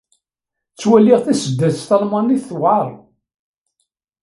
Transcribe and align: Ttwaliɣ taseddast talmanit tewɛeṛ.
Ttwaliɣ 0.73 1.19
taseddast 1.25 1.81
talmanit 1.89 2.43
tewɛeṛ. 2.49 2.87